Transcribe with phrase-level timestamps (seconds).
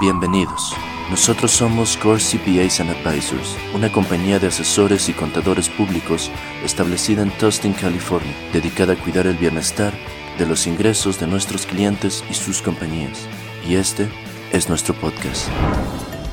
[0.00, 0.74] Bienvenidos.
[1.10, 6.30] Nosotros somos Core CPAs and Advisors, una compañía de asesores y contadores públicos
[6.64, 9.92] establecida en Tustin, California, dedicada a cuidar el bienestar
[10.38, 13.26] de los ingresos de nuestros clientes y sus compañías.
[13.68, 14.08] Y este
[14.52, 15.48] es nuestro podcast.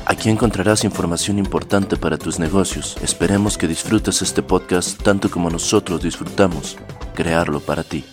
[0.06, 2.96] Aquí encontrarás información importante para tus negocios.
[3.02, 6.78] Esperemos que disfrutes este podcast tanto como nosotros disfrutamos
[7.14, 8.04] crearlo para ti.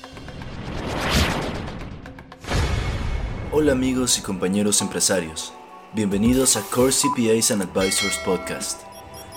[3.58, 5.54] Hola amigos y compañeros empresarios.
[5.94, 8.82] Bienvenidos a Core CPAs and Advisors Podcast.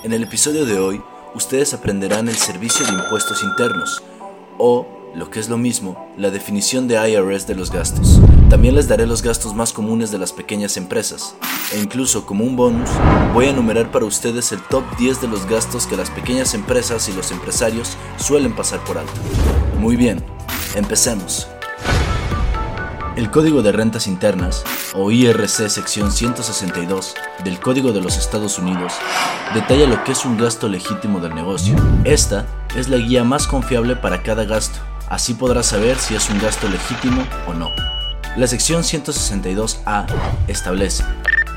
[0.02, 1.01] En el episodio de hoy,
[1.37, 4.02] ustedes aprenderán el servicio de impuestos internos,
[4.59, 8.20] o, lo que es lo mismo, la definición de IRS de los gastos.
[8.51, 11.37] También les daré los gastos más comunes de las pequeñas empresas,
[11.73, 12.91] e incluso como un bonus,
[13.32, 17.09] voy a enumerar para ustedes el top 10 de los gastos que las pequeñas empresas
[17.09, 19.21] y los empresarios suelen pasar por alto.
[19.79, 20.24] Muy bien,
[20.74, 21.46] empecemos.
[23.19, 24.63] El Código de Rentas Internas,
[24.95, 28.93] o IRC sección 162 del Código de los Estados Unidos,
[29.55, 31.75] detalla lo que es un gasto legítimo del negocio.
[32.05, 36.38] Esta es la guía más confiable para cada gasto, así podrás saber si es un
[36.38, 37.73] gasto legítimo o no.
[38.37, 40.07] La sección 162A
[40.47, 41.03] establece,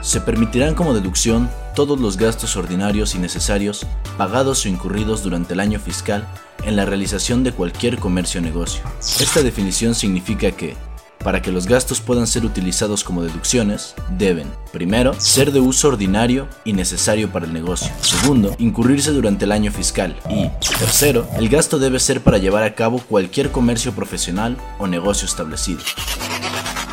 [0.02, 3.86] se permitirán como deducción todos los gastos ordinarios y necesarios
[4.18, 6.28] pagados o incurridos durante el año fiscal
[6.64, 8.82] en la realización de cualquier comercio o negocio.
[9.20, 10.76] Esta definición significa que,
[11.24, 16.48] para que los gastos puedan ser utilizados como deducciones, deben, primero, ser de uso ordinario
[16.66, 17.92] y necesario para el negocio.
[18.02, 20.16] Segundo, incurrirse durante el año fiscal.
[20.30, 25.26] Y, tercero, el gasto debe ser para llevar a cabo cualquier comercio profesional o negocio
[25.26, 25.80] establecido.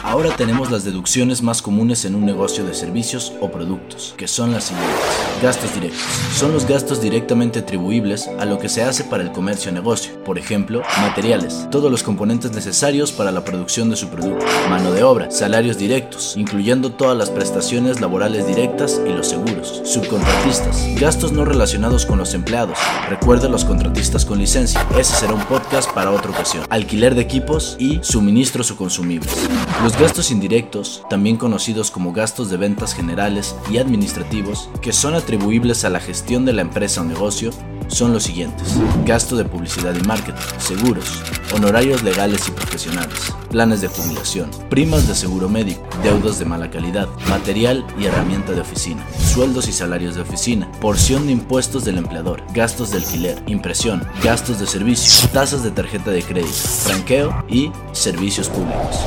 [0.09, 4.53] Ahora tenemos las deducciones más comunes en un negocio de servicios o productos, que son
[4.53, 4.97] las siguientes.
[5.43, 6.01] Gastos directos.
[6.35, 10.25] Son los gastos directamente atribuibles a lo que se hace para el comercio o negocio.
[10.25, 14.47] Por ejemplo, materiales, todos los componentes necesarios para la producción de su producto.
[14.71, 19.83] Mano de obra, salarios directos, incluyendo todas las prestaciones laborales directas y los seguros.
[19.85, 22.79] Subcontratistas, gastos no relacionados con los empleados.
[23.11, 24.87] Recuerda los contratistas con licencia.
[24.99, 26.65] Ese será un podcast para otra ocasión.
[26.71, 29.37] Alquiler de equipos y suministros o consumibles.
[29.83, 35.85] Los gastos indirectos, también conocidos como gastos de ventas generales y administrativos, que son atribuibles
[35.85, 37.51] a la gestión de la empresa o negocio,
[37.89, 38.77] son los siguientes.
[39.05, 41.23] Gasto de publicidad y marketing, seguros,
[41.55, 47.09] honorarios legales y profesionales, planes de jubilación, primas de seguro médico, deudas de mala calidad,
[47.29, 52.43] material y herramienta de oficina, sueldos y salarios de oficina, porción de impuestos del empleador,
[52.53, 58.49] gastos de alquiler, impresión, gastos de servicio, tasas de tarjeta de crédito, franqueo y servicios
[58.49, 58.99] públicos.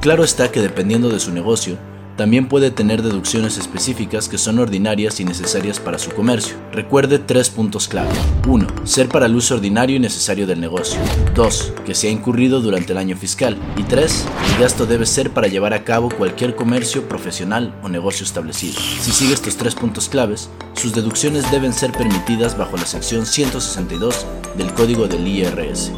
[0.00, 1.78] Claro está que dependiendo de su negocio,
[2.20, 6.54] también puede tener deducciones específicas que son ordinarias y necesarias para su comercio.
[6.70, 8.10] Recuerde tres puntos clave.
[8.46, 8.66] 1.
[8.84, 11.00] Ser para el uso ordinario y necesario del negocio.
[11.34, 11.72] 2.
[11.86, 13.56] Que sea incurrido durante el año fiscal.
[13.78, 14.26] Y 3.
[14.52, 18.78] El gasto debe ser para llevar a cabo cualquier comercio profesional o negocio establecido.
[18.78, 24.26] Si sigue estos tres puntos claves, sus deducciones deben ser permitidas bajo la sección 162
[24.58, 25.90] del Código del IRS.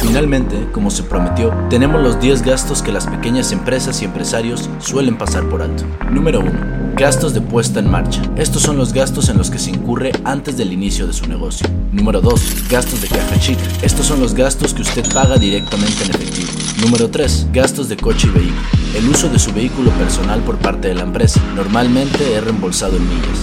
[0.00, 5.18] Finalmente, como se prometió, tenemos los 10 gastos que las pequeñas empresas y empresarios suelen
[5.18, 5.84] pasar por alto.
[6.10, 6.94] Número 1.
[6.96, 8.22] Gastos de puesta en marcha.
[8.36, 11.66] Estos son los gastos en los que se incurre antes del inicio de su negocio.
[11.92, 12.68] Número 2.
[12.70, 13.62] Gastos de caja chica.
[13.82, 16.50] Estos son los gastos que usted paga directamente en efectivo.
[16.82, 17.48] Número 3.
[17.52, 18.60] Gastos de coche y vehículo.
[18.94, 21.40] El uso de su vehículo personal por parte de la empresa.
[21.54, 23.38] Normalmente es reembolsado en millas.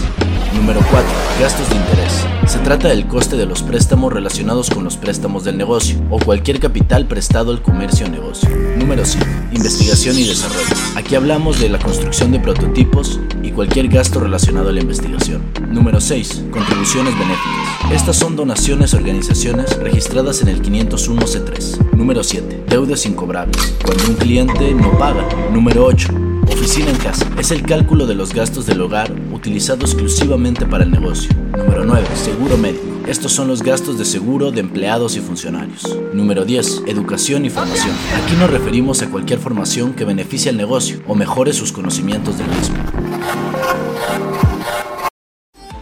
[0.56, 1.09] Número 4.
[1.39, 2.37] Gastos de interés.
[2.57, 6.59] Se trata del coste de los préstamos relacionados con los préstamos del negocio o cualquier
[6.59, 8.50] capital prestado al comercio o negocio.
[8.78, 9.25] Número 5.
[9.53, 10.66] Investigación y desarrollo.
[10.95, 15.44] Aquí hablamos de la construcción de prototipos y cualquier gasto relacionado a la investigación.
[15.69, 16.45] Número 6.
[16.51, 17.91] Contribuciones benéficas.
[17.91, 21.94] Estas son donaciones a organizaciones registradas en el 501C3.
[21.95, 22.66] Número 7.
[22.68, 23.75] Deudas incobrables.
[23.85, 25.24] Cuando un cliente no paga.
[25.53, 26.27] Número 8.
[26.47, 27.30] Oficina en casa.
[27.38, 31.30] Es el cálculo de los gastos del hogar utilizado exclusivamente para el negocio.
[31.56, 32.06] Número 9.
[32.16, 32.84] Seguro médico.
[33.08, 35.97] Estos son los gastos de seguro de empleados y funcionarios.
[36.13, 36.84] Número 10.
[36.88, 37.96] Educación y formación.
[38.22, 42.48] Aquí nos referimos a cualquier formación que beneficie al negocio o mejore sus conocimientos del
[42.48, 42.75] mismo.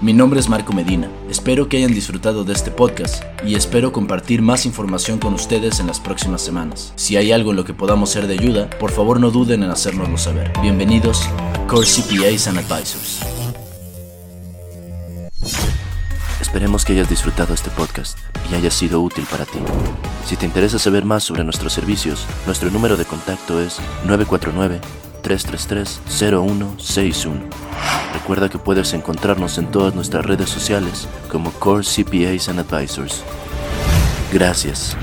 [0.05, 4.43] Mi nombre es Marco Medina, espero que hayan disfrutado de este podcast y espero compartir
[4.43, 6.93] más información con ustedes en las próximas semanas.
[6.95, 9.71] Si hay algo en lo que podamos ser de ayuda, por favor no duden en
[9.71, 10.53] hacérnoslo saber.
[10.61, 11.27] Bienvenidos,
[11.67, 13.21] Core CPAs and Advisors.
[16.39, 18.19] Esperemos que hayas disfrutado este podcast
[18.51, 19.57] y haya sido útil para ti.
[20.27, 24.81] Si te interesa saber más sobre nuestros servicios, nuestro número de contacto es 949
[25.23, 27.64] 333-0161.
[28.15, 33.23] Recuerda que puedes encontrarnos en todas nuestras redes sociales como Core CPAs and Advisors.
[34.31, 34.95] Gracias.